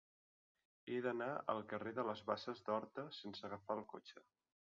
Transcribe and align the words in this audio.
He 0.93 0.95
d'anar 1.07 1.27
al 1.53 1.59
carrer 1.73 1.93
de 1.99 2.07
les 2.09 2.25
Basses 2.31 2.63
d'Horta 2.69 3.05
sense 3.19 3.47
agafar 3.51 3.79
el 3.81 3.85
cotxe. 3.95 4.27